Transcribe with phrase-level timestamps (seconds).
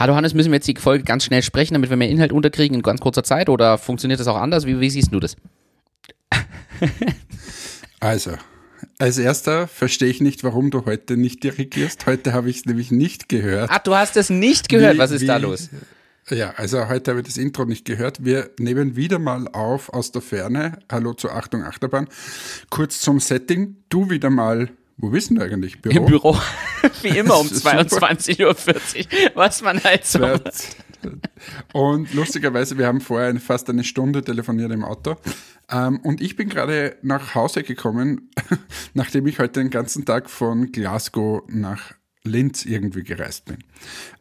[0.00, 2.74] Hallo Hannes, müssen wir jetzt die Folge ganz schnell sprechen, damit wir mehr Inhalt unterkriegen
[2.74, 4.64] in ganz kurzer Zeit oder funktioniert das auch anders?
[4.64, 5.36] Wie, wie siehst du das?
[8.00, 8.30] also,
[8.98, 12.06] als erster verstehe ich nicht, warum du heute nicht dirigierst.
[12.06, 13.68] Heute habe ich es nämlich nicht gehört.
[13.70, 14.94] Ach, du hast es nicht gehört.
[14.94, 15.68] Wie, Was ist wie, da los?
[16.30, 18.24] Ja, also heute habe ich das Intro nicht gehört.
[18.24, 20.78] Wir nehmen wieder mal auf aus der Ferne.
[20.90, 22.08] Hallo zur Achtung Achterbahn.
[22.70, 23.76] Kurz zum Setting.
[23.90, 25.80] Du wieder mal wo bist du eigentlich?
[25.80, 25.96] Büro?
[25.96, 26.36] Im Büro.
[27.02, 30.20] Wie immer um 22.40 Uhr, was man halt so.
[31.72, 35.16] Und lustigerweise, wir haben vorher fast eine Stunde telefoniert im Auto.
[35.70, 38.30] Ähm, und ich bin gerade nach Hause gekommen,
[38.94, 43.58] nachdem ich heute den ganzen Tag von Glasgow nach Linz irgendwie gereist bin.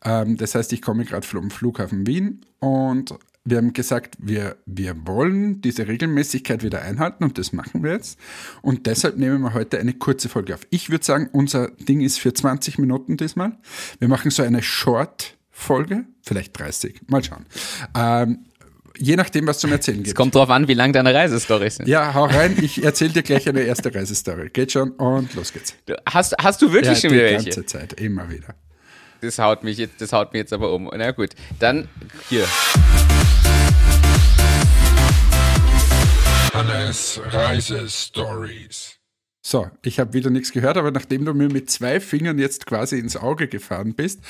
[0.06, 3.14] Ähm, das heißt, ich komme gerade vom Flughafen Wien und
[3.46, 8.20] wir haben gesagt, wir, wir wollen diese Regelmäßigkeit wieder einhalten und das machen wir jetzt.
[8.62, 10.62] Und deshalb nehmen wir heute eine kurze Folge auf.
[10.70, 13.54] Ich würde sagen, unser Ding ist für 20 Minuten diesmal.
[14.00, 17.46] Wir machen so eine Short-Folge, vielleicht 30, mal schauen.
[17.96, 18.46] Ähm,
[18.98, 20.10] je nachdem, was zum Erzählen gibt.
[20.10, 21.88] Es kommt drauf an, wie lang deine Reisestories sind.
[21.88, 24.50] Ja, hau rein, ich erzähle dir gleich eine erste Reisestory.
[24.50, 25.74] Geht schon und los geht's.
[26.06, 27.46] Hast, hast du wirklich ja, schon wieder welche?
[27.46, 28.56] Die ganze Zeit, immer wieder.
[29.22, 30.90] Das haut mich jetzt, das haut mich jetzt aber um.
[30.96, 31.90] Na gut, dann
[32.30, 32.46] hier.
[36.54, 38.96] Hannes Reisestories.
[39.42, 43.00] So, ich habe wieder nichts gehört, aber nachdem du mir mit zwei Fingern jetzt quasi
[43.00, 44.22] ins Auge gefahren bist,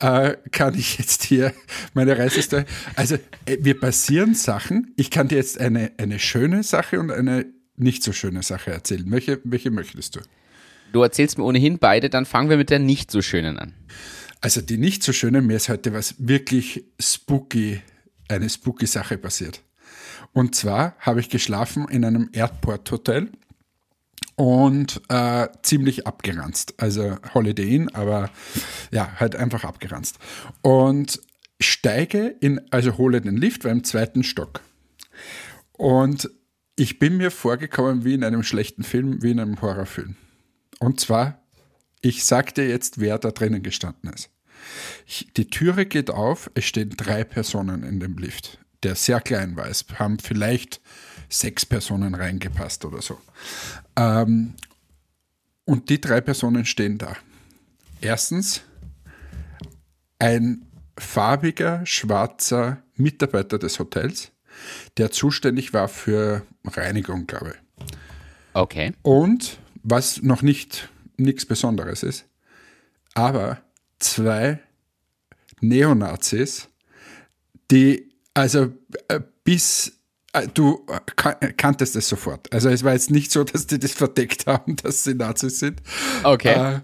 [0.00, 1.52] äh, kann ich jetzt hier
[1.94, 2.64] meine Reisestory.
[2.96, 4.92] Also, äh, wir passieren Sachen.
[4.96, 9.04] Ich kann dir jetzt eine, eine schöne Sache und eine nicht so schöne Sache erzählen.
[9.10, 10.20] Welche, welche möchtest du?
[10.92, 13.74] Du erzählst mir ohnehin beide, dann fangen wir mit der nicht so schönen an.
[14.44, 17.80] Also, die nicht so schöne, mir ist heute was wirklich spooky,
[18.28, 19.62] eine spooky Sache passiert.
[20.34, 23.30] Und zwar habe ich geschlafen in einem Airport-Hotel
[24.36, 26.74] und äh, ziemlich abgeranzt.
[26.76, 28.28] Also Holiday Inn, aber
[28.90, 30.18] ja, halt einfach abgeranzt.
[30.60, 31.22] Und
[31.58, 34.60] steige in, also hole den Lift, war im zweiten Stock.
[35.72, 36.28] Und
[36.76, 40.16] ich bin mir vorgekommen wie in einem schlechten Film, wie in einem Horrorfilm.
[40.80, 41.42] Und zwar,
[42.02, 44.33] ich sag dir jetzt, wer da drinnen gestanden ist.
[45.06, 49.56] Ich, die Türe geht auf, es stehen drei Personen in dem Lift der sehr klein
[49.56, 49.66] war.
[49.66, 50.80] Es haben vielleicht
[51.28, 53.18] sechs Personen reingepasst oder so.
[53.96, 54.54] Ähm,
[55.64, 57.16] und die drei Personen stehen da.
[58.00, 58.62] Erstens
[60.18, 60.66] ein
[60.98, 64.30] farbiger, schwarzer Mitarbeiter des Hotels,
[64.98, 67.84] der zuständig war für Reinigung, glaube ich.
[68.52, 68.92] Okay.
[69.02, 72.26] Und was noch nicht nichts Besonderes ist,
[73.14, 73.62] aber
[73.98, 74.60] zwei
[75.60, 76.68] Neonazis,
[77.70, 78.72] die also
[79.08, 79.92] äh, bis
[80.32, 82.52] äh, du äh, kanntest es sofort.
[82.52, 85.80] Also es war jetzt nicht so, dass die das verdeckt haben, dass sie Nazis sind.
[86.22, 86.80] Okay.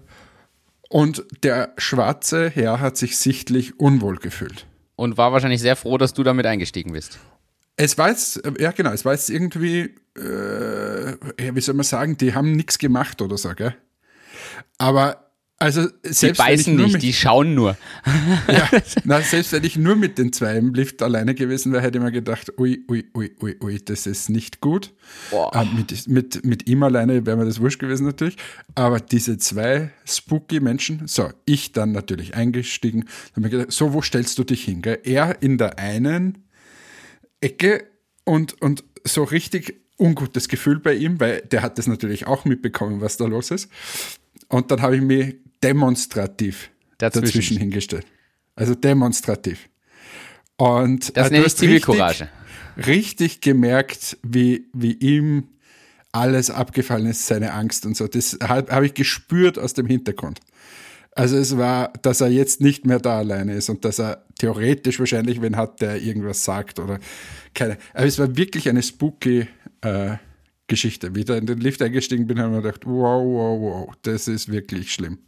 [0.89, 4.65] Und der schwarze Herr hat sich sichtlich unwohl gefühlt.
[4.95, 7.17] Und war wahrscheinlich sehr froh, dass du damit eingestiegen bist.
[7.77, 12.35] Es war jetzt, ja genau, es war jetzt irgendwie, äh, wie soll man sagen, die
[12.35, 13.73] haben nichts gemacht oder so, gell?
[14.77, 15.30] Aber
[15.61, 17.77] also selbst die beißen nicht, mit, die schauen nur.
[18.47, 18.67] Ja,
[19.03, 22.03] na, selbst wenn ich nur mit den zwei im Lift alleine gewesen wäre, hätte ich
[22.03, 24.91] mir gedacht, ui, ui, ui, ui, ui, das ist nicht gut.
[25.31, 28.37] Äh, mit, mit, mit ihm alleine wäre mir das wurscht gewesen natürlich.
[28.73, 34.01] Aber diese zwei spooky Menschen, so, ich dann natürlich eingestiegen, habe mir gedacht, so, wo
[34.01, 34.81] stellst du dich hin?
[34.81, 34.97] Gell?
[35.03, 36.39] Er in der einen
[37.39, 37.85] Ecke
[38.23, 42.99] und, und so richtig ungutes Gefühl bei ihm, weil der hat das natürlich auch mitbekommen,
[42.99, 43.69] was da los ist.
[44.51, 48.05] Und dann habe ich mich demonstrativ dazwischen, dazwischen hingestellt.
[48.55, 49.69] Also demonstrativ.
[50.57, 52.29] Und das äh, nenne ich Zivilcourage.
[52.77, 55.47] Richtig, richtig gemerkt, wie, wie ihm
[56.11, 58.07] alles abgefallen ist, seine Angst und so.
[58.07, 60.39] Das habe hab ich gespürt aus dem Hintergrund.
[61.13, 64.99] Also es war, dass er jetzt nicht mehr da alleine ist und dass er theoretisch
[64.99, 66.99] wahrscheinlich wen hat, der irgendwas sagt oder
[67.53, 67.77] keine.
[67.93, 69.47] Aber es war wirklich eine spooky
[69.81, 70.17] äh,
[70.71, 71.13] Geschichte.
[71.13, 73.95] Wie ich da in den Lift eingestiegen bin, habe ich mir gedacht, wow, wow, wow,
[74.01, 75.19] das ist wirklich schlimm.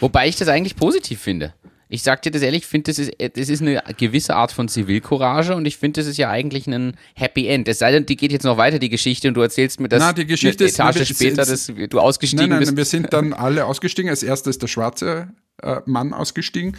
[0.00, 1.54] Wobei ich das eigentlich positiv finde.
[1.88, 4.68] Ich sag dir das ehrlich, ich finde, das ist, das ist eine gewisse Art von
[4.68, 7.68] Zivilcourage und ich finde, das ist ja eigentlich ein Happy End.
[7.68, 10.00] Es sei denn, die geht jetzt noch weiter, die Geschichte, und du erzählst mir, dass
[10.00, 12.76] Na, die Geschichte eine Etage ist, später dass du ausgestiegen nein, nein, bist.
[12.76, 14.10] wir sind dann alle ausgestiegen.
[14.10, 15.28] Als erstes ist der schwarze
[15.62, 16.76] äh, Mann ausgestiegen,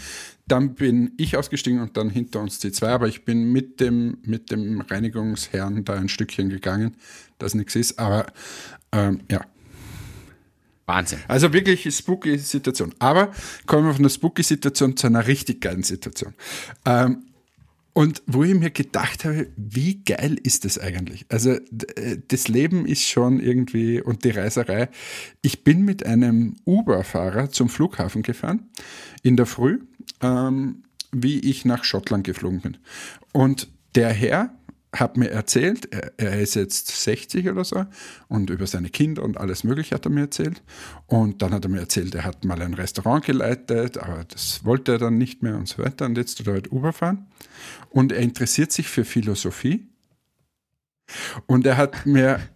[0.47, 2.89] dann bin ich ausgestiegen und dann hinter uns die zwei.
[2.89, 6.95] Aber ich bin mit dem, mit dem Reinigungsherrn da ein Stückchen gegangen,
[7.37, 7.99] dass nichts ist.
[7.99, 8.27] Aber
[8.91, 9.41] ähm, ja,
[10.87, 11.19] Wahnsinn.
[11.27, 12.95] Also wirklich spooky Situation.
[12.99, 13.31] Aber
[13.65, 16.33] kommen wir von der spooky Situation zu einer richtig geilen Situation.
[16.85, 17.23] Ähm,
[17.97, 21.25] und wo ich mir gedacht habe, wie geil ist das eigentlich?
[21.29, 21.53] Also
[21.95, 24.89] äh, das Leben ist schon irgendwie und die Reiserei.
[25.41, 28.69] Ich bin mit einem Uber-Fahrer zum Flughafen gefahren
[29.23, 29.79] in der Früh.
[30.21, 32.77] Ähm, wie ich nach Schottland geflogen bin.
[33.31, 34.55] Und der Herr
[34.99, 37.85] hat mir erzählt, er, er, ist jetzt 60 oder so
[38.27, 40.61] und über seine Kinder und alles Mögliche hat er mir erzählt.
[41.05, 44.93] Und dann hat er mir erzählt, er hat mal ein Restaurant geleitet, aber das wollte
[44.93, 46.05] er dann nicht mehr und so weiter.
[46.05, 47.27] Und jetzt tut er halt Uber fahren.
[47.89, 49.87] Und er interessiert sich für Philosophie.
[51.45, 52.39] Und er hat mir.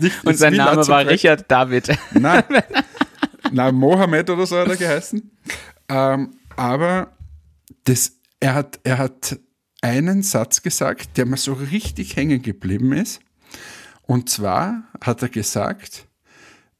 [0.00, 1.88] Nicht, und sein Name war Richard David.
[2.14, 2.44] Nein,
[3.52, 5.30] nein, Mohammed oder so hat er geheißen.
[5.88, 7.12] Ähm, aber
[7.84, 9.38] das, er, hat, er hat
[9.82, 13.20] einen Satz gesagt, der mir so richtig hängen geblieben ist.
[14.02, 16.06] Und zwar hat er gesagt,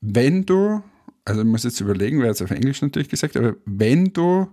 [0.01, 0.83] wenn du,
[1.25, 4.49] also ich muss jetzt überlegen, wer es auf Englisch natürlich gesagt, aber wenn du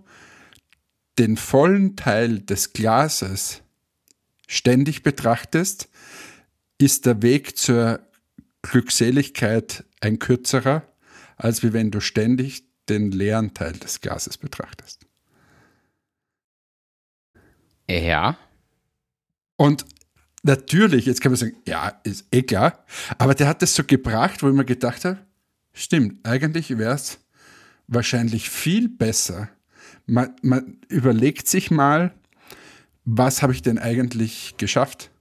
[1.18, 3.62] den vollen Teil des Glases
[4.48, 5.90] ständig betrachtest,
[6.78, 8.00] ist der Weg zur
[8.62, 10.84] Glückseligkeit ein kürzerer,
[11.38, 15.07] als wenn du ständig den leeren Teil des Glases betrachtest.
[17.90, 18.38] Ja.
[19.56, 19.86] Und
[20.44, 22.86] natürlich, jetzt kann man sagen, ja, ist eh klar,
[23.18, 25.20] aber der hat das so gebracht, wo ich mir gedacht habe,
[25.74, 27.20] stimmt, eigentlich wäre es
[27.88, 29.50] wahrscheinlich viel besser.
[30.06, 32.14] Man, man überlegt sich mal,
[33.06, 35.12] was habe ich denn eigentlich geschafft?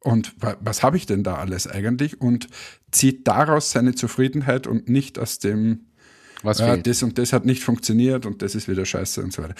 [0.00, 2.20] Und was habe ich denn da alles eigentlich?
[2.20, 2.48] Und
[2.90, 5.86] zieht daraus seine Zufriedenheit und nicht aus dem,
[6.44, 9.42] was ja, das und das hat nicht funktioniert und das ist wieder scheiße und so
[9.42, 9.54] weiter.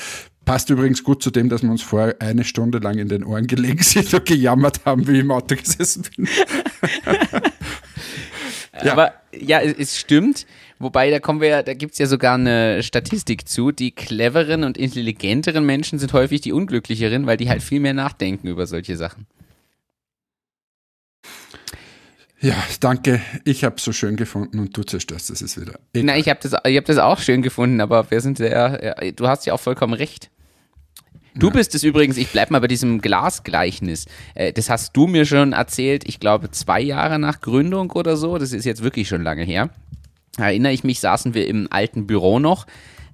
[0.45, 3.47] Passt übrigens gut zu dem, dass wir uns vorher eine Stunde lang in den Ohren
[3.47, 6.29] gelegen sind und gejammert haben, wie ich im Auto gesessen bin.
[8.85, 8.93] ja.
[8.93, 10.47] Aber ja, es, stimmt.
[10.79, 13.73] Wobei, da kommen wir ja, da gibt es ja sogar eine Statistik zu.
[13.73, 18.49] Die cleveren und intelligenteren Menschen sind häufig die unglücklicheren, weil die halt viel mehr nachdenken
[18.49, 19.27] über solche Sachen.
[22.45, 23.23] Ja, danke.
[23.45, 25.79] Ich habe es so schön gefunden und du zerstörst es wieder.
[25.95, 26.05] Egal.
[26.05, 29.27] Nein, ich habe das, hab das auch schön gefunden, aber wir sind sehr, ja, du
[29.27, 30.31] hast ja auch vollkommen recht.
[31.35, 31.55] Du ja.
[31.55, 34.05] bist es übrigens, ich bleib mal bei diesem Glasgleichnis.
[34.35, 38.37] Äh, das hast du mir schon erzählt, ich glaube zwei Jahre nach Gründung oder so.
[38.37, 39.71] Das ist jetzt wirklich schon lange her.
[40.39, 42.67] Erinnere ich mich, saßen wir im alten Büro noch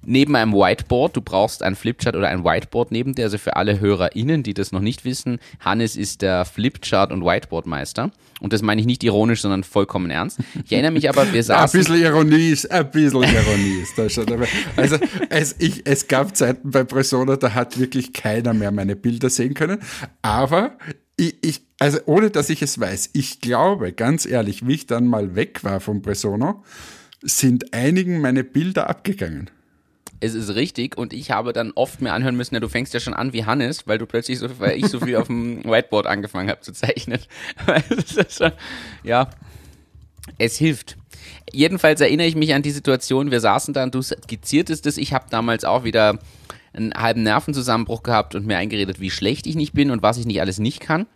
[0.05, 1.15] neben einem Whiteboard.
[1.15, 3.25] Du brauchst ein Flipchart oder ein Whiteboard neben dir.
[3.25, 8.11] Also für alle HörerInnen, die das noch nicht wissen, Hannes ist der Flipchart- und Whiteboardmeister.
[8.39, 10.39] Und das meine ich nicht ironisch, sondern vollkommen ernst.
[10.65, 11.79] Ich erinnere mich aber, wir saßen.
[11.79, 14.47] Ein bisschen Ironie ist, ein bisschen Ironie ist da schon dabei.
[14.75, 14.97] Also
[15.29, 19.53] es, ich, es gab Zeiten bei Persona, da hat wirklich keiner mehr meine Bilder sehen
[19.53, 19.79] können.
[20.23, 20.77] Aber
[21.17, 25.05] ich, ich, also ohne dass ich es weiß, ich glaube, ganz ehrlich, wie ich dann
[25.05, 26.63] mal weg war vom Presono,
[27.21, 29.49] sind einigen meine Bilder abgegangen
[30.21, 32.99] es ist richtig und ich habe dann oft mir anhören müssen, ja, du fängst ja
[32.99, 36.05] schon an wie Hannes, weil du plötzlich so, weil ich so viel auf dem Whiteboard
[36.05, 37.19] angefangen habe zu zeichnen.
[39.03, 39.29] ja,
[40.37, 40.95] es hilft.
[41.51, 45.11] Jedenfalls erinnere ich mich an die Situation, wir saßen da und du skizziertest es, ich
[45.11, 46.19] habe damals auch wieder
[46.73, 50.27] einen halben Nervenzusammenbruch gehabt und mir eingeredet, wie schlecht ich nicht bin und was ich
[50.27, 51.07] nicht alles nicht kann.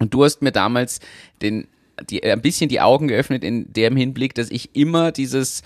[0.00, 1.00] Und du hast mir damals
[1.40, 1.66] den,
[2.08, 5.62] die, ein bisschen die Augen geöffnet in dem Hinblick, dass ich immer dieses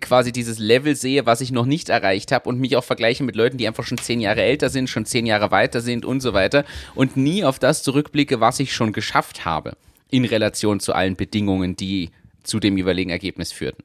[0.00, 3.36] quasi dieses Level sehe, was ich noch nicht erreicht habe und mich auch vergleiche mit
[3.36, 6.34] Leuten, die einfach schon zehn Jahre älter sind, schon zehn Jahre weiter sind und so
[6.34, 6.64] weiter
[6.94, 9.76] und nie auf das zurückblicke, was ich schon geschafft habe
[10.10, 12.10] in Relation zu allen Bedingungen, die
[12.42, 13.84] zu dem jeweiligen Ergebnis führten.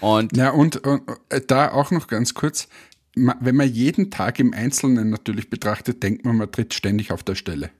[0.00, 2.68] Und ja, und, und äh, da auch noch ganz kurz,
[3.14, 7.34] wenn man jeden Tag im Einzelnen natürlich betrachtet, denkt man, man tritt ständig auf der
[7.34, 7.70] Stelle.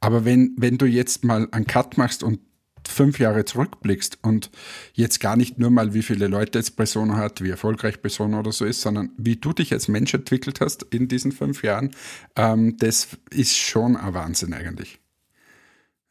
[0.00, 2.40] Aber wenn, wenn du jetzt mal einen Cut machst und
[2.88, 4.50] fünf Jahre zurückblickst und
[4.92, 8.52] jetzt gar nicht nur mal, wie viele Leute jetzt Persona hat, wie erfolgreich Persona oder
[8.52, 11.90] so ist, sondern wie du dich als Mensch entwickelt hast in diesen fünf Jahren,
[12.36, 15.00] ähm, das ist schon ein Wahnsinn eigentlich.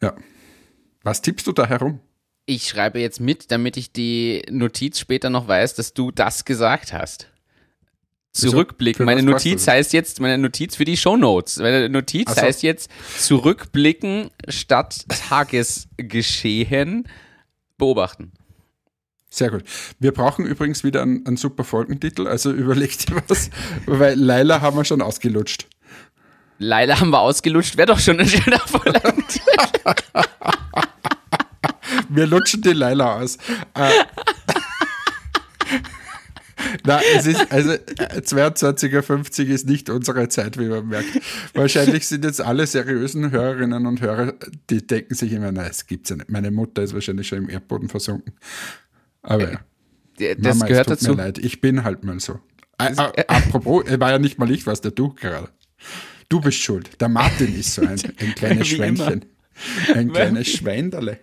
[0.02, 0.16] Ja.
[1.04, 2.00] Was tippst du da herum?
[2.46, 6.92] Ich schreibe jetzt mit, damit ich die Notiz später noch weiß, dass du das gesagt
[6.92, 7.30] hast.
[8.34, 9.06] Zurückblicken.
[9.06, 11.58] Meine Notiz heißt jetzt, meine Notiz für die Shownotes.
[11.58, 12.42] Meine Notiz so.
[12.42, 17.08] heißt jetzt zurückblicken statt Tagesgeschehen
[17.78, 18.32] beobachten.
[19.30, 19.63] Sehr gut.
[20.00, 23.52] Wir brauchen übrigens wieder einen, einen super Folgentitel, also überlegt dir was,
[23.86, 25.68] weil Laila haben wir schon ausgelutscht.
[26.58, 29.42] Laila haben wir ausgelutscht, wäre doch schon ein schöner Folgentitel.
[32.10, 33.38] wir lutschen die Laila aus.
[33.75, 33.90] Äh,
[36.86, 41.20] na, es ist, also 22.50 Uhr ist nicht unsere Zeit, wie man merkt.
[41.53, 44.34] Wahrscheinlich sind jetzt alle seriösen Hörerinnen und Hörer,
[44.70, 46.29] die denken sich immer, nein, es gibt's ja nicht.
[46.29, 48.34] Meine Mutter ist wahrscheinlich schon im Erdboden versunken.
[49.22, 49.60] Aber ja.
[50.20, 51.15] Äh, das Mama, gehört es tut dazu.
[51.15, 51.38] Mir leid.
[51.39, 52.39] Ich bin halt mal so.
[52.77, 52.93] Äh,
[53.27, 55.50] apropos, war ja nicht mal ich, was der du gerade.
[56.29, 57.00] Du bist schuld.
[57.01, 59.25] Der Martin ist so ein, ein kleines Schweinchen.
[59.93, 61.20] Ein kleines Schweinderle.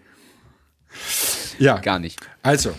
[1.59, 1.79] Ja.
[1.79, 2.21] Gar nicht.
[2.43, 2.75] Also,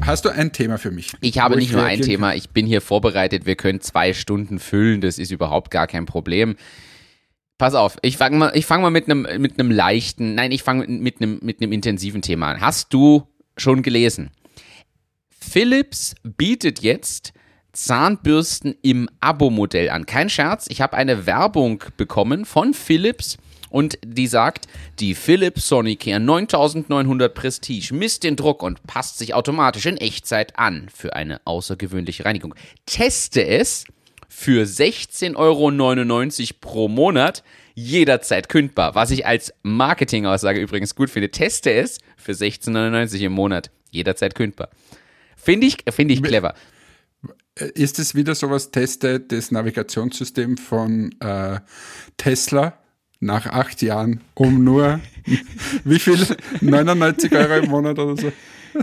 [0.00, 1.12] Hast du ein Thema für mich?
[1.20, 3.46] Ich habe nicht nur ein Thema, ich bin hier vorbereitet.
[3.46, 6.56] Wir können zwei Stunden füllen, das ist überhaupt gar kein Problem.
[7.58, 10.62] Pass auf, ich fange mal, ich fang mal mit einem mit einem leichten, nein, ich
[10.62, 12.60] fange mit einem mit einem intensiven Thema an.
[12.60, 13.26] Hast du
[13.56, 14.30] schon gelesen?
[15.30, 17.32] Philips bietet jetzt
[17.72, 20.06] Zahnbürsten im Abo-Modell an.
[20.06, 23.38] Kein Scherz, ich habe eine Werbung bekommen von Philips
[23.70, 24.66] und die sagt,
[24.98, 30.88] die Philips Sonicare 9900 Prestige misst den Druck und passt sich automatisch in Echtzeit an
[30.94, 32.54] für eine außergewöhnliche Reinigung.
[32.86, 33.84] Teste es
[34.28, 37.42] für 16,99 Euro pro Monat
[37.74, 38.94] jederzeit kündbar.
[38.94, 41.30] Was ich als Marketingaussage übrigens gut finde.
[41.30, 44.70] Teste es für 16,99 im Monat jederzeit kündbar.
[45.36, 46.54] Finde ich, find ich clever.
[47.74, 51.60] Ist es wieder sowas, teste das Navigationssystem von äh,
[52.18, 52.78] Tesla
[53.20, 55.00] nach acht Jahren um nur,
[55.84, 56.18] wie viel?
[56.60, 58.32] 99 Euro im Monat oder so?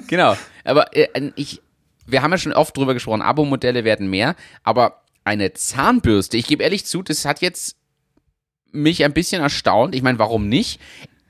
[0.07, 1.61] Genau, aber äh, ich,
[2.05, 6.63] wir haben ja schon oft drüber gesprochen, Abo-Modelle werden mehr, aber eine Zahnbürste, ich gebe
[6.63, 7.77] ehrlich zu, das hat jetzt
[8.73, 9.95] mich ein bisschen erstaunt.
[9.95, 10.79] Ich meine, warum nicht?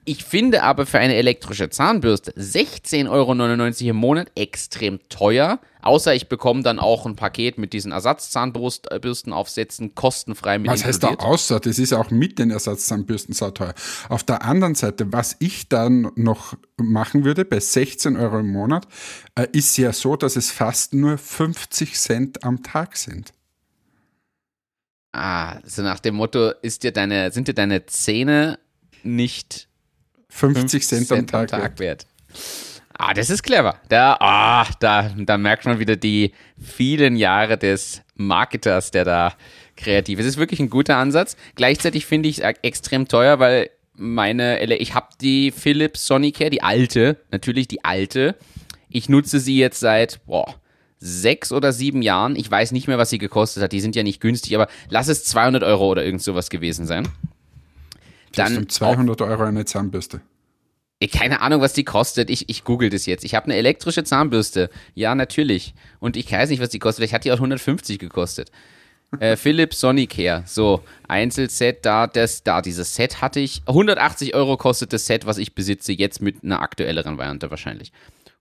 [0.05, 5.59] Ich finde aber für eine elektrische Zahnbürste 16,99 Euro im Monat extrem teuer.
[5.81, 11.13] Außer ich bekomme dann auch ein Paket mit diesen Ersatzzahnbürstenaufsätzen kostenfrei mit Was heißt da
[11.15, 11.59] außer?
[11.59, 13.73] Das ist auch mit den Ersatzzahnbürsten so teuer.
[14.09, 18.87] Auf der anderen Seite, was ich dann noch machen würde bei 16 Euro im Monat,
[19.35, 23.33] äh, ist ja so, dass es fast nur 50 Cent am Tag sind.
[25.13, 28.59] Ah, so nach dem Motto, ist dir deine, sind dir deine Zähne
[29.03, 29.69] nicht
[30.33, 32.07] 50 Cent, am Tag, am Tag wert.
[32.97, 33.75] Ah, das ist clever.
[33.89, 39.33] Da, ah, da, da merkt man wieder die vielen Jahre des Marketers, der da
[39.75, 40.25] kreativ ist.
[40.25, 41.35] Es ist wirklich ein guter Ansatz.
[41.55, 47.17] Gleichzeitig finde ich es extrem teuer, weil meine, ich habe die Philips Sonicare, die alte,
[47.31, 48.35] natürlich die alte.
[48.89, 50.55] Ich nutze sie jetzt seit, boah,
[50.99, 52.35] sechs oder sieben Jahren.
[52.35, 53.71] Ich weiß nicht mehr, was sie gekostet hat.
[53.71, 57.07] Die sind ja nicht günstig, aber lass es 200 Euro oder irgend sowas gewesen sein.
[58.35, 60.21] Dann 200 Euro eine Zahnbürste.
[61.11, 62.29] Keine Ahnung, was die kostet.
[62.29, 63.25] Ich, ich google das jetzt.
[63.25, 64.69] Ich habe eine elektrische Zahnbürste.
[64.93, 65.73] Ja, natürlich.
[65.99, 67.01] Und ich weiß nicht, was die kostet.
[67.01, 68.51] Vielleicht hat die auch 150 gekostet.
[69.19, 70.43] Äh, Philips Sonicare.
[70.45, 73.63] So, Einzelset, da, das, da, dieses Set hatte ich.
[73.67, 77.91] 180 Euro kostet das Set, was ich besitze, jetzt mit einer aktuelleren Variante wahrscheinlich.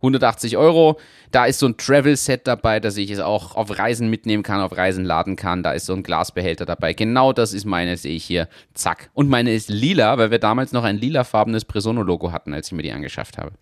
[0.02, 0.98] 180 Euro.
[1.30, 4.76] Da ist so ein Travel-Set dabei, dass ich es auch auf Reisen mitnehmen kann, auf
[4.76, 5.62] Reisen laden kann.
[5.62, 6.92] Da ist so ein Glasbehälter dabei.
[6.92, 8.48] Genau das ist meine, sehe ich hier.
[8.74, 9.10] Zack.
[9.14, 12.82] Und meine ist lila, weil wir damals noch ein lilafarbenes Presono-Logo hatten, als ich mir
[12.82, 13.52] die angeschafft habe.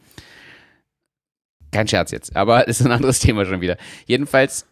[1.70, 3.76] Kein Scherz jetzt, aber das ist ein anderes Thema schon wieder.
[4.06, 4.66] Jedenfalls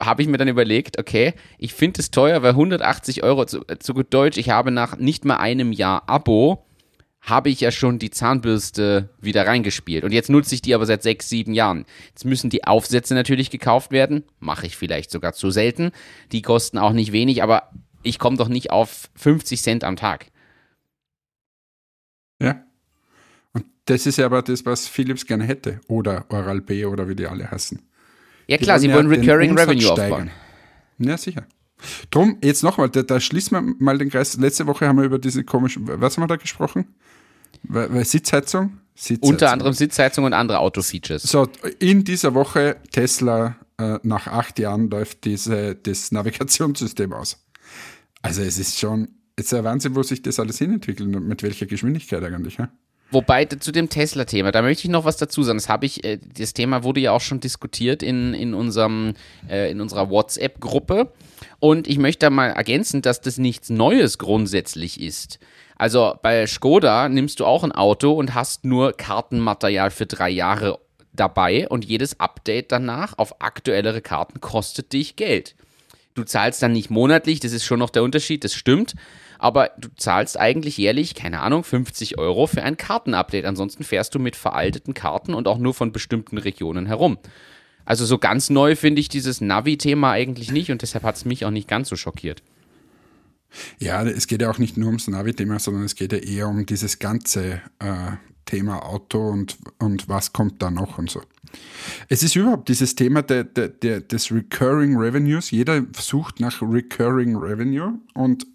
[0.00, 3.94] habe ich mir dann überlegt, okay, ich finde es teuer, weil 180 Euro, zu, zu
[3.94, 6.64] gut Deutsch, ich habe nach nicht mal einem Jahr Abo
[7.22, 10.02] habe ich ja schon die Zahnbürste wieder reingespielt.
[10.02, 11.86] Und jetzt nutze ich die aber seit sechs, sieben Jahren.
[12.08, 14.24] Jetzt müssen die Aufsätze natürlich gekauft werden.
[14.40, 15.92] Mache ich vielleicht sogar zu selten.
[16.32, 17.70] Die kosten auch nicht wenig, aber
[18.02, 20.26] ich komme doch nicht auf 50 Cent am Tag.
[22.40, 22.64] Ja.
[23.52, 25.80] Und das ist ja aber das, was Philips gerne hätte.
[25.86, 27.80] Oder Oral B oder wie die alle heißen.
[28.48, 30.30] Ja klar, sie wollen Recurring Revenue aufbauen.
[30.98, 31.46] Ja, sicher.
[32.10, 34.36] Drum, jetzt nochmal, da, da schließen wir mal den Kreis.
[34.36, 36.86] Letzte Woche haben wir über diese komischen, was haben wir da gesprochen?
[38.02, 38.78] Sitzheizung?
[38.94, 39.30] Sitzheizung.
[39.30, 41.22] Unter anderem Sitzheizung und andere Autofeatures.
[41.22, 41.48] So,
[41.78, 47.44] in dieser Woche Tesla äh, nach acht Jahren läuft diese, das Navigationssystem aus.
[48.20, 51.42] Also es ist schon, es ist ein Wahnsinn, wo sich das alles hinentwickelt und mit
[51.42, 52.58] welcher Geschwindigkeit eigentlich.
[52.58, 52.68] Ja?
[53.12, 55.58] Wobei zu dem Tesla-Thema, da möchte ich noch was dazu sagen.
[55.58, 59.14] Das habe ich, äh, das Thema wurde ja auch schon diskutiert in, in unserem,
[59.48, 61.12] äh, in unserer WhatsApp-Gruppe.
[61.60, 65.38] Und ich möchte da mal ergänzen, dass das nichts Neues grundsätzlich ist.
[65.76, 70.78] Also bei Skoda nimmst du auch ein Auto und hast nur Kartenmaterial für drei Jahre
[71.12, 75.54] dabei und jedes Update danach auf aktuellere Karten kostet dich Geld.
[76.14, 78.94] Du zahlst dann nicht monatlich, das ist schon noch der Unterschied, das stimmt,
[79.42, 83.44] aber du zahlst eigentlich jährlich, keine Ahnung, 50 Euro für ein Kartenupdate.
[83.44, 87.18] Ansonsten fährst du mit veralteten Karten und auch nur von bestimmten Regionen herum.
[87.84, 91.44] Also so ganz neu finde ich dieses Navi-Thema eigentlich nicht und deshalb hat es mich
[91.44, 92.44] auch nicht ganz so schockiert.
[93.80, 96.64] Ja, es geht ja auch nicht nur ums Navi-Thema, sondern es geht ja eher um
[96.64, 98.12] dieses ganze äh,
[98.44, 101.20] Thema Auto und, und was kommt da noch und so.
[102.08, 105.50] Es ist überhaupt dieses Thema de, de, de, des Recurring Revenues.
[105.50, 108.46] Jeder sucht nach Recurring Revenue und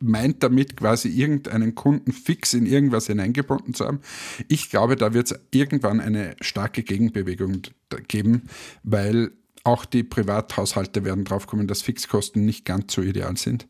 [0.00, 4.00] meint damit quasi irgendeinen Kunden fix in irgendwas hineingebunden zu haben.
[4.48, 7.62] Ich glaube, da wird es irgendwann eine starke Gegenbewegung
[8.08, 8.44] geben,
[8.82, 13.66] weil auch die Privathaushalte werden draufkommen, dass Fixkosten nicht ganz so ideal sind.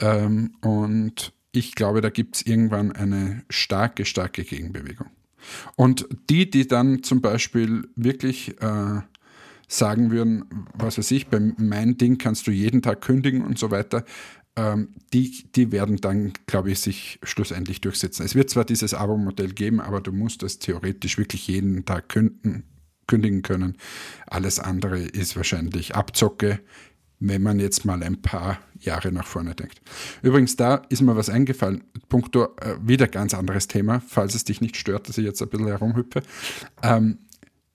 [0.00, 5.08] Ähm, und ich glaube, da gibt es irgendwann eine starke, starke Gegenbewegung.
[5.76, 9.00] Und die, die dann zum Beispiel wirklich äh,
[9.68, 13.70] sagen würden, was weiß ich, bei mein Ding kannst du jeden Tag kündigen und so
[13.70, 14.04] weiter,
[15.12, 18.24] die, die werden dann, glaube ich, sich schlussendlich durchsetzen.
[18.24, 22.64] Es wird zwar dieses Abo-Modell geben, aber du musst das theoretisch wirklich jeden Tag künden,
[23.06, 23.76] kündigen können.
[24.26, 26.60] Alles andere ist wahrscheinlich Abzocke,
[27.20, 29.80] wenn man jetzt mal ein paar Jahre nach vorne denkt.
[30.22, 31.82] Übrigens, da ist mir was eingefallen.
[32.08, 35.48] Punkto, äh, wieder ganz anderes Thema, falls es dich nicht stört, dass ich jetzt ein
[35.48, 36.22] bisschen herumhüpfe.
[36.82, 37.18] Ähm,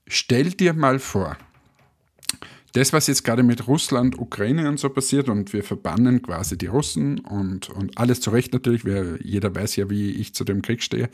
[0.07, 1.37] stell dir mal vor,
[2.73, 6.67] das, was jetzt gerade mit Russland, Ukraine und so passiert, und wir verbannen quasi die
[6.67, 10.61] Russen und, und alles zu Recht natürlich, weil jeder weiß ja, wie ich zu dem
[10.61, 11.09] Krieg stehe.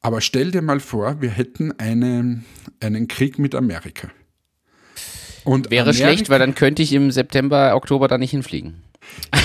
[0.00, 2.44] Aber stell dir mal vor, wir hätten eine,
[2.80, 4.10] einen Krieg mit Amerika.
[5.44, 8.82] Und Wäre Amerika, schlecht, weil dann könnte ich im September, Oktober da nicht hinfliegen.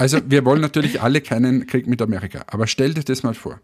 [0.00, 3.60] Also wir wollen natürlich alle keinen Krieg mit Amerika, aber stell dir das mal vor.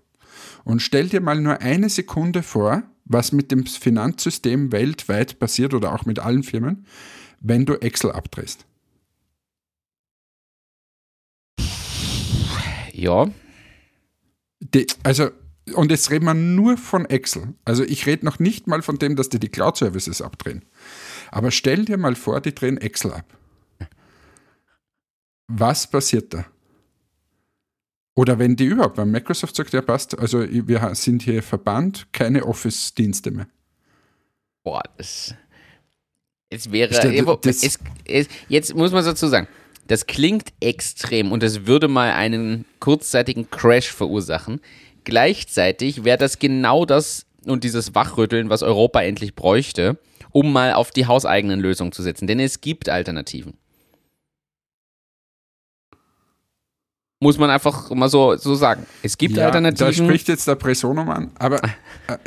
[0.64, 5.94] Und stell dir mal nur eine Sekunde vor, was mit dem Finanzsystem weltweit passiert oder
[5.94, 6.86] auch mit allen Firmen,
[7.40, 8.66] wenn du Excel abdrehst.
[12.92, 13.28] Ja.
[14.60, 15.30] Die, also
[15.72, 17.54] und jetzt reden wir nur von Excel.
[17.64, 20.64] Also ich rede noch nicht mal von dem, dass die die Cloud-Services abdrehen.
[21.30, 23.38] Aber stell dir mal vor, die drehen Excel ab.
[25.46, 26.46] Was passiert da?
[28.14, 32.44] Oder wenn die überhaupt, weil Microsoft sagt, ja passt, also wir sind hier verbannt, keine
[32.46, 33.48] Office-Dienste mehr.
[34.62, 35.34] Boah, das,
[36.48, 39.48] es wäre, das, das, es, es, jetzt muss man dazu sagen,
[39.88, 44.60] das klingt extrem und es würde mal einen kurzzeitigen Crash verursachen.
[45.02, 49.98] Gleichzeitig wäre das genau das und dieses Wachrütteln, was Europa endlich bräuchte,
[50.30, 52.26] um mal auf die hauseigenen Lösungen zu setzen.
[52.26, 53.54] Denn es gibt Alternativen.
[57.24, 58.84] Muss man einfach mal so, so sagen.
[59.02, 59.86] Es gibt ja, Alternativen.
[59.86, 61.56] Da spricht jetzt der Presonum an, aber.
[61.64, 61.68] Äh,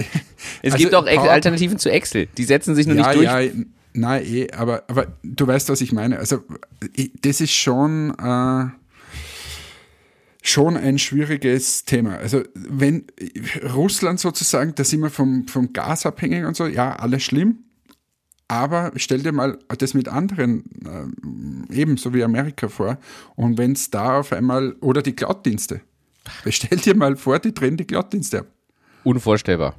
[0.64, 2.27] es also gibt auch Alternativen zu Excel.
[2.36, 3.25] Die setzen sich nur ja, nicht durch.
[3.25, 3.51] Ja,
[3.94, 6.18] nein, eh, aber, aber du weißt, was ich meine.
[6.18, 6.44] Also,
[7.22, 8.16] das ist schon.
[8.18, 8.72] Äh,
[10.42, 12.16] schon ein schwieriges Thema.
[12.16, 13.05] Also wenn
[13.75, 17.66] Russland sozusagen, da sind wir vom, vom Gas abhängig und so, ja, alles schlimm.
[18.48, 20.64] Aber stell dir mal das mit anderen,
[21.70, 22.98] äh, ebenso wie Amerika vor.
[23.36, 25.81] Und wenn es da auf einmal, oder die Cloud-Dienste.
[26.50, 28.48] Stell dir mal vor, die drehen die Cloud-Dienste ab.
[29.03, 29.75] Unvorstellbar.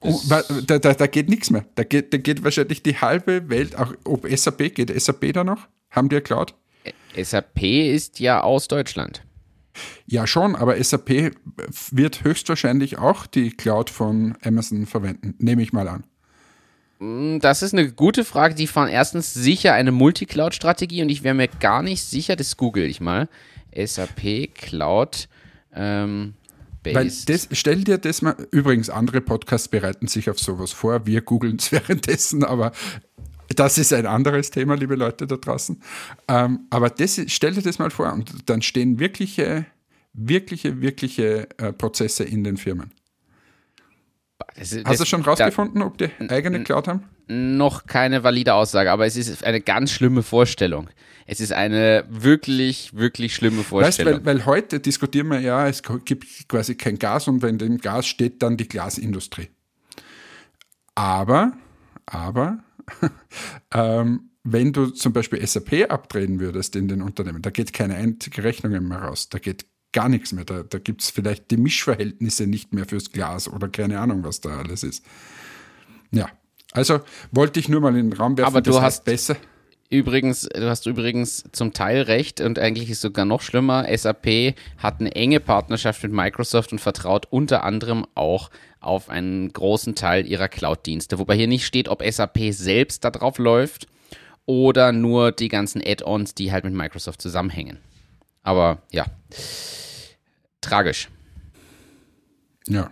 [0.00, 0.42] Oh, da,
[0.78, 1.64] da, da, geht nichts mehr.
[1.76, 5.68] Da geht, da geht wahrscheinlich die halbe Welt, auch ob SAP, geht SAP da noch?
[5.90, 6.54] Haben die ja Cloud?
[7.16, 9.22] SAP ist ja aus Deutschland.
[10.06, 11.32] Ja, schon, aber SAP
[11.90, 16.04] wird höchstwahrscheinlich auch die Cloud von Amazon verwenden, nehme ich mal an.
[17.02, 18.54] Mm, das ist eine gute Frage.
[18.54, 22.84] Die fahren erstens sicher eine Multicloud-Strategie und ich wäre mir gar nicht sicher, das google
[22.84, 23.28] ich mal.
[23.74, 25.28] SAP Cloud
[25.74, 26.34] ähm,
[26.84, 31.22] Weil das, stell dir das mal, übrigens, andere Podcasts bereiten sich auf sowas vor, wir
[31.22, 32.72] googeln es währenddessen, aber
[33.56, 35.82] das ist ein anderes Thema, liebe Leute da draußen.
[36.28, 39.66] Ähm, aber das, stell dir das mal vor und dann stehen wirkliche,
[40.12, 42.92] wirkliche, wirkliche äh, Prozesse in den Firmen.
[44.56, 47.04] Das, das, Hast du schon rausgefunden, da, ob die eigene Cloud haben?
[47.28, 50.88] Noch keine valide Aussage, aber es ist eine ganz schlimme Vorstellung.
[51.26, 54.14] Es ist eine wirklich, wirklich schlimme Vorstellung.
[54.14, 57.78] Weißt, weil, weil heute diskutieren wir ja, es gibt quasi kein Gas und wenn dem
[57.78, 59.48] Gas steht dann die Glasindustrie.
[60.94, 61.52] Aber,
[62.06, 62.58] aber,
[63.74, 68.42] ähm, wenn du zum Beispiel SAP abdrehen würdest in den Unternehmen, da geht keine einzige
[68.42, 69.28] Rechnung mehr raus.
[69.28, 70.44] Da geht gar nichts mehr.
[70.44, 74.40] Da, da gibt es vielleicht die Mischverhältnisse nicht mehr fürs Glas oder keine Ahnung, was
[74.40, 75.04] da alles ist.
[76.10, 76.28] Ja,
[76.72, 77.00] also
[77.30, 78.48] wollte ich nur mal in den Raum werfen.
[78.48, 79.36] Aber du hast besser.
[79.90, 83.86] Übrigens, du hast übrigens zum Teil recht und eigentlich ist sogar noch schlimmer.
[83.94, 88.48] SAP hat eine enge Partnerschaft mit Microsoft und vertraut unter anderem auch
[88.80, 91.18] auf einen großen Teil ihrer Cloud-Dienste.
[91.18, 93.86] Wobei hier nicht steht, ob SAP selbst da drauf läuft
[94.46, 97.76] oder nur die ganzen Add-ons, die halt mit Microsoft zusammenhängen.
[98.42, 99.06] Aber ja
[100.62, 101.10] tragisch.
[102.66, 102.90] Ja.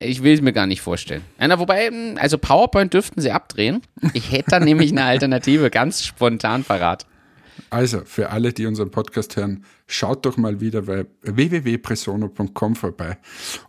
[0.00, 1.22] Ich will es mir gar nicht vorstellen.
[1.38, 3.82] Na, wobei, also PowerPoint dürften sie abdrehen.
[4.14, 7.06] Ich hätte dann nämlich eine Alternative ganz spontan parat.
[7.68, 13.18] Also, für alle, die unseren Podcast hören, schaut doch mal wieder bei www.presono.com vorbei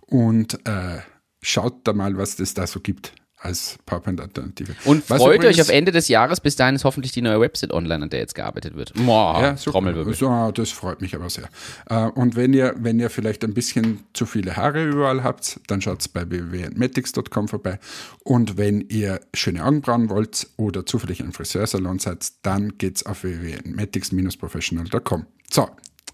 [0.08, 1.00] und äh,
[1.42, 4.76] schaut da mal, was es da so gibt als PowerPoint-Alternative.
[4.86, 7.74] Und Was freut euch auf Ende des Jahres, bis dahin ist hoffentlich die neue Website
[7.74, 8.94] online, an der jetzt gearbeitet wird.
[8.94, 10.14] Boah, ja, Trommelwirbel.
[10.14, 11.50] So, das freut mich aber sehr.
[11.90, 15.82] Äh, und wenn ihr, wenn ihr vielleicht ein bisschen zu viele Haare überall habt, dann
[15.82, 17.80] schaut bei www.matics.com vorbei.
[18.24, 25.26] Und wenn ihr schöne Augenbrauen wollt oder zufällig ein Friseursalon seid, dann geht's auf www.matics-professional.com.
[25.52, 25.70] So,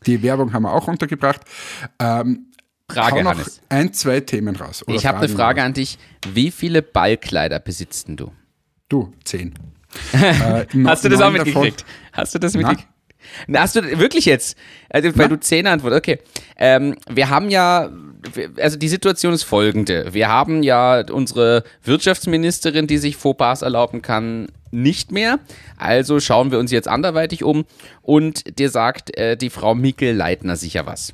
[0.06, 1.42] die Werbung haben wir auch untergebracht.
[2.00, 2.47] Ähm,
[2.90, 3.62] Frage, noch Hannes.
[3.70, 4.84] Ein, zwei Themen raus.
[4.88, 5.68] ich habe eine Frage raus.
[5.68, 5.98] an dich.
[6.34, 8.32] Wie viele Ballkleider besitzt du?
[8.90, 9.54] Du, zehn.
[10.14, 11.86] Äh, Hast du das auch mitgekriegt?
[12.12, 12.88] Hast du das mitgekriegt?
[13.54, 14.58] Hast du wirklich jetzt?
[14.90, 15.36] Also, weil Na?
[15.36, 15.98] du zehn antwortest.
[16.00, 16.20] Okay.
[16.58, 17.90] Ähm, wir haben ja,
[18.60, 20.14] also die Situation ist folgende.
[20.14, 25.40] Wir haben ja unsere Wirtschaftsministerin, die sich Fauxpas erlauben kann, nicht mehr.
[25.78, 27.66] Also schauen wir uns jetzt anderweitig um.
[28.02, 31.14] Und dir sagt äh, die Frau Mikkel Leitner sicher was.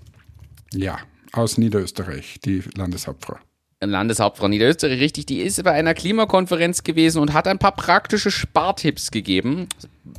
[0.73, 0.97] Ja,
[1.33, 3.37] aus Niederösterreich, die Landeshauptfrau.
[3.81, 9.11] Landeshauptfrau Niederösterreich, richtig, die ist bei einer Klimakonferenz gewesen und hat ein paar praktische Spartipps
[9.11, 9.67] gegeben.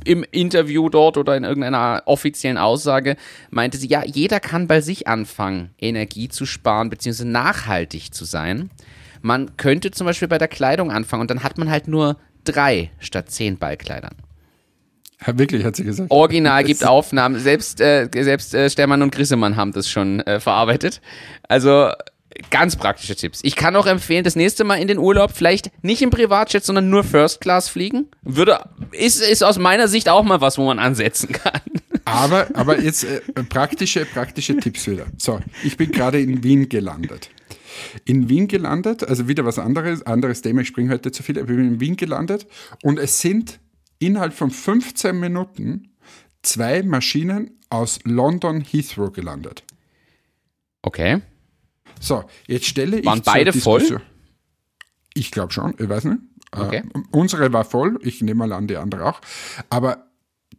[0.03, 3.15] Im Interview dort oder in irgendeiner offiziellen Aussage
[3.49, 7.25] meinte sie, ja, jeder kann bei sich anfangen, Energie zu sparen bzw.
[7.25, 8.69] nachhaltig zu sein.
[9.21, 12.91] Man könnte zum Beispiel bei der Kleidung anfangen und dann hat man halt nur drei
[12.99, 14.15] statt zehn Ballkleidern.
[15.25, 16.11] Ja, wirklich, hat sie gesagt.
[16.11, 17.39] Original gibt Aufnahmen.
[17.39, 21.01] Selbst, äh, selbst äh, Stermann und Grissemann haben das schon äh, verarbeitet.
[21.47, 21.89] Also
[22.49, 23.39] ganz praktische Tipps.
[23.43, 26.89] Ich kann auch empfehlen, das nächste Mal in den Urlaub vielleicht nicht im Privatjet, sondern
[26.89, 28.07] nur First Class fliegen.
[28.23, 28.59] Würde,
[28.91, 31.61] ist, ist aus meiner Sicht auch mal was, wo man ansetzen kann.
[32.07, 35.07] Aber, aber jetzt äh, praktische, praktische Tipps wieder.
[35.17, 37.31] So, ich bin gerade in Wien gelandet.
[38.05, 41.49] In Wien gelandet, also wieder was anderes, anderes Thema, ich springe heute zu viel, aber
[41.49, 42.45] ich bin in Wien gelandet
[42.83, 43.59] und es sind
[43.99, 45.95] innerhalb von 15 Minuten
[46.41, 49.63] zwei Maschinen aus London Heathrow gelandet.
[50.81, 51.21] Okay.
[51.99, 53.05] So, jetzt stelle ich.
[53.05, 54.01] Waren beide voll?
[55.13, 56.19] Ich glaube schon, ich weiß nicht.
[56.53, 56.83] Äh, okay.
[56.93, 59.21] Äh, unsere war voll, ich nehme mal an, die andere auch.
[59.69, 60.07] Aber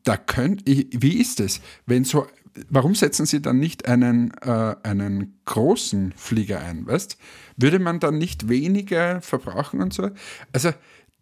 [0.04, 2.26] da könnt, wie ist es, wenn so,
[2.68, 7.18] warum setzen Sie dann nicht einen, äh, einen großen Flieger ein, weißt?
[7.56, 10.10] Würde man dann nicht weniger verbrauchen und so?
[10.52, 10.72] Also,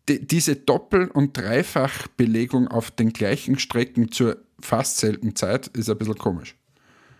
[0.08, 6.18] diese Doppel- und Dreifachbelegung auf den gleichen Strecken zur fast selben Zeit ist ein bisschen
[6.18, 6.56] komisch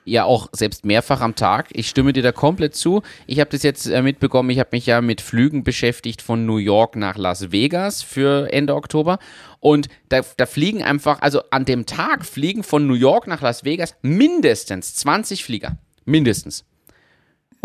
[0.04, 1.68] ja auch selbst mehrfach am Tag.
[1.72, 3.02] Ich stimme dir da komplett zu.
[3.26, 6.58] Ich habe das jetzt äh, mitbekommen, ich habe mich ja mit Flügen beschäftigt von New
[6.58, 9.18] York nach Las Vegas für Ende Oktober.
[9.60, 13.64] Und da, da fliegen einfach, also an dem Tag fliegen von New York nach Las
[13.64, 15.78] Vegas mindestens 20 Flieger.
[16.04, 16.64] Mindestens.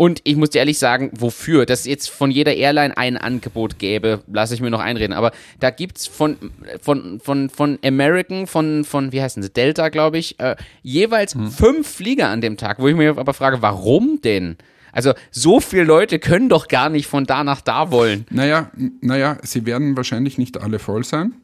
[0.00, 1.66] Und ich muss dir ehrlich sagen, wofür?
[1.66, 5.12] Dass es jetzt von jeder Airline ein Angebot gäbe, lasse ich mir noch einreden.
[5.12, 6.38] Aber da gibt es von,
[6.80, 11.50] von, von, von American, von, von, wie heißen sie, Delta, glaube ich, äh, jeweils hm.
[11.50, 14.56] fünf Flieger an dem Tag, wo ich mir aber frage, warum denn?
[14.90, 18.24] Also so viele Leute können doch gar nicht von da nach da wollen.
[18.30, 18.70] Naja,
[19.02, 21.34] naja, sie werden wahrscheinlich nicht alle voll sein.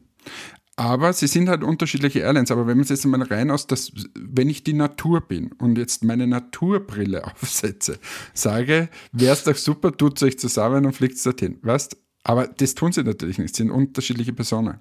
[0.79, 2.51] Aber sie sind halt unterschiedliche Airlines.
[2.51, 5.75] Aber wenn man es jetzt mal rein aus, dass, wenn ich die Natur bin und
[5.77, 7.99] jetzt meine Naturbrille aufsetze,
[8.33, 11.57] sage, wäre es doch super, tut euch zusammen und fliegt dorthin.
[11.63, 11.97] Weißt?
[12.23, 13.51] Aber das tun sie natürlich nicht.
[13.51, 14.79] Es sind unterschiedliche Personen.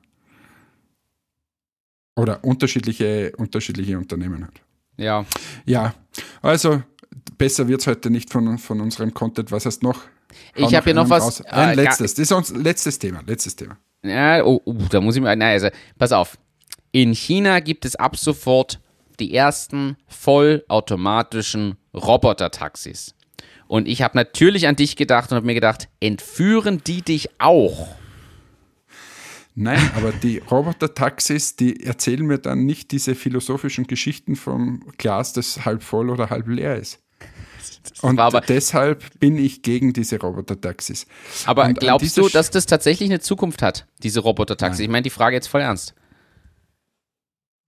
[2.15, 4.61] Oder unterschiedliche, unterschiedliche Unternehmen halt.
[4.99, 5.25] Ja.
[5.65, 5.95] Ja.
[6.43, 6.83] Also,
[7.39, 9.51] besser wird es heute nicht von, von unserem Content.
[9.51, 10.03] Was heißt noch?
[10.59, 11.41] Hau ich habe hier noch was.
[11.47, 12.15] Ein äh, letztes.
[12.15, 13.23] Das ist unser letztes Thema.
[13.27, 13.79] Letztes Thema.
[14.05, 15.37] Ja, oh, oh, da muss ich mal.
[15.37, 16.39] Nein, also, pass auf.
[16.93, 18.81] In China gibt es ab sofort
[19.19, 23.15] die ersten vollautomatischen Roboter-Taxis.
[23.67, 27.89] Und ich habe natürlich an dich gedacht und habe mir gedacht, entführen die dich auch?
[29.55, 35.65] Nein, aber die Roboter-Taxis, die erzählen mir dann nicht diese philosophischen Geschichten vom Glas, das
[35.65, 37.01] halb voll oder halb leer ist.
[38.03, 41.07] Und deshalb bin ich gegen diese Roboter-Taxis.
[41.47, 44.81] Aber und glaubst du, dass das tatsächlich eine Zukunft hat, diese Roboter-Taxis?
[44.81, 45.95] Ich meine die Frage jetzt voll ernst.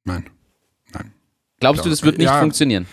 [0.05, 0.29] Nein.
[0.93, 1.13] Nein.
[1.61, 2.87] Glaubst du, das wird nicht ja, funktionieren?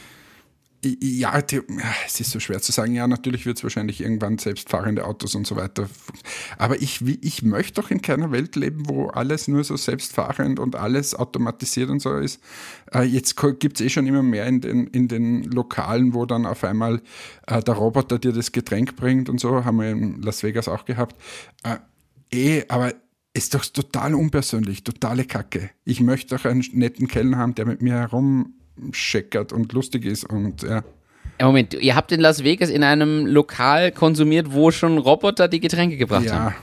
[0.86, 1.62] Ja, die,
[2.06, 2.94] es ist so schwer zu sagen.
[2.94, 5.90] Ja, natürlich wird es wahrscheinlich irgendwann selbstfahrende Autos und so weiter.
[6.60, 10.76] Aber ich, ich möchte doch in keiner Welt leben, wo alles nur so selbstfahrend und
[10.76, 12.40] alles automatisiert und so ist.
[12.94, 16.46] Äh, jetzt gibt es eh schon immer mehr in den, in den Lokalen, wo dann
[16.46, 17.02] auf einmal
[17.48, 19.66] äh, der Roboter dir das Getränk bringt und so.
[19.66, 21.16] Haben wir in Las Vegas auch gehabt.
[21.64, 21.78] Äh,
[22.32, 22.94] eh, aber
[23.34, 25.72] ist doch total unpersönlich, totale Kacke.
[25.84, 28.54] Ich möchte doch einen netten Kellner haben, der mit mir herum
[28.92, 30.84] scheckert und lustig ist und ja.
[31.42, 35.98] Moment, ihr habt in Las Vegas in einem Lokal konsumiert, wo schon Roboter die Getränke
[35.98, 36.56] gebracht ja, haben.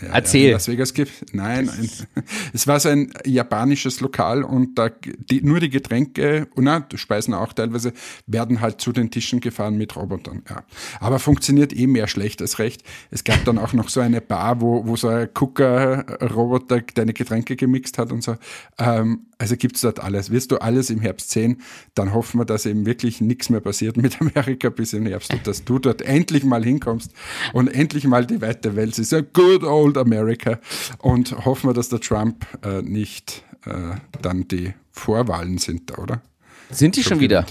[0.00, 0.48] Ja, Erzähl.
[0.48, 1.34] Ja, Las Vegas gibt.
[1.34, 1.90] Nein, ein,
[2.52, 7.34] es war so ein japanisches Lokal und da die, nur die Getränke und na, Speisen
[7.34, 7.92] auch teilweise
[8.26, 10.42] werden halt zu den Tischen gefahren mit Robotern.
[10.48, 10.64] Ja.
[11.00, 12.82] Aber funktioniert eh mehr schlecht als recht.
[13.10, 17.56] Es gab dann auch noch so eine Bar, wo, wo so ein Cooker-Roboter deine Getränke
[17.56, 18.36] gemixt hat und so.
[18.78, 20.30] Ähm, also gibt es dort alles.
[20.30, 21.62] Wirst du alles im Herbst sehen,
[21.94, 25.46] dann hoffen wir, dass eben wirklich nichts mehr passiert mit Amerika bis im Herbst und
[25.46, 27.12] dass du dort endlich mal hinkommst
[27.54, 29.12] und endlich mal die weite Welt ist.
[29.12, 30.60] Ja, good old America.
[30.98, 36.20] Und hoffen wir, dass der Trump äh, nicht äh, dann die Vorwahlen sind oder?
[36.68, 37.46] Sind die schon, schon wieder?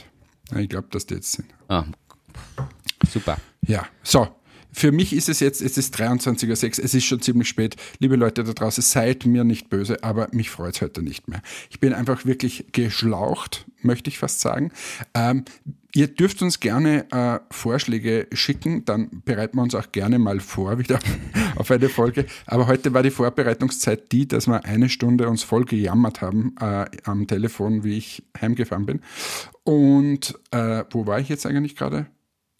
[0.52, 1.48] Ja, ich glaube, dass die jetzt sind.
[1.70, 1.86] Ah,
[3.12, 3.38] super.
[3.66, 4.28] Ja, so.
[4.72, 7.76] Für mich ist es jetzt, es ist 23.06 Uhr, es ist schon ziemlich spät.
[8.00, 11.42] Liebe Leute da draußen, seid mir nicht böse, aber mich freut es heute nicht mehr.
[11.70, 14.72] Ich bin einfach wirklich geschlaucht, möchte ich fast sagen.
[15.14, 15.46] Ähm,
[15.96, 20.78] Ihr dürft uns gerne äh, Vorschläge schicken, dann bereiten wir uns auch gerne mal vor
[20.78, 21.00] wieder
[21.56, 22.28] auf eine Folge.
[22.46, 26.86] Aber heute war die Vorbereitungszeit die, dass wir eine Stunde uns voll gejammert haben äh,
[27.06, 29.02] am Telefon, wie ich heimgefahren bin.
[29.64, 32.06] Und äh, wo war ich jetzt eigentlich gerade?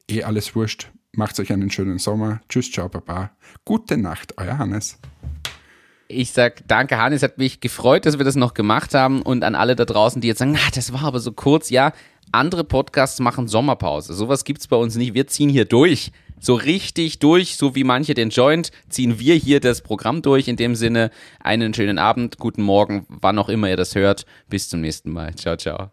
[0.10, 0.92] Eh alles wurscht.
[1.16, 2.42] Macht euch einen schönen Sommer.
[2.50, 3.32] Tschüss, ciao, baba.
[3.66, 5.00] Gute Nacht, euer Hannes.
[6.08, 9.54] Ich sag danke, Hannes, hat mich gefreut, dass wir das noch gemacht haben und an
[9.54, 11.94] alle da draußen, die jetzt sagen, ah, das war aber so kurz, ja,
[12.32, 14.14] andere Podcasts machen Sommerpause.
[14.14, 15.14] Sowas gibt's bei uns nicht.
[15.14, 16.12] Wir ziehen hier durch.
[16.40, 20.48] So richtig durch, so wie manche den Joint, ziehen wir hier das Programm durch.
[20.48, 24.26] In dem Sinne, einen schönen Abend, guten Morgen, wann auch immer ihr das hört.
[24.48, 25.36] Bis zum nächsten Mal.
[25.36, 25.92] Ciao, ciao.